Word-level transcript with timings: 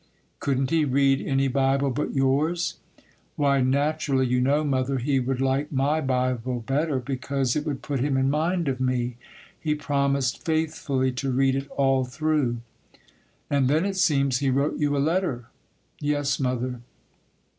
'Couldn't 0.39 0.71
he 0.71 0.83
read 0.83 1.21
any 1.21 1.47
Bible 1.47 1.91
but 1.91 2.15
yours?' 2.15 2.77
'Why, 3.35 3.61
naturally, 3.61 4.25
you 4.25 4.41
know, 4.41 4.63
mother, 4.63 4.97
he 4.97 5.19
would 5.19 5.39
like 5.39 5.71
my 5.71 6.01
Bible 6.03 6.61
better, 6.61 6.97
because 6.97 7.55
it 7.55 7.67
would 7.67 7.83
put 7.83 7.99
him 7.99 8.17
in 8.17 8.27
mind 8.27 8.67
of 8.67 8.79
me. 8.79 9.17
He 9.59 9.75
promised 9.75 10.43
faithfully 10.43 11.11
to 11.11 11.29
read 11.31 11.55
it 11.55 11.69
all 11.69 12.03
through.' 12.03 12.61
'And 13.47 13.67
then, 13.67 13.85
it 13.85 13.95
seems, 13.95 14.39
he 14.39 14.49
wrote 14.49 14.79
you 14.79 14.97
a 14.97 14.97
letter.' 14.97 15.49
'Yes, 15.99 16.39
mother. 16.39 16.81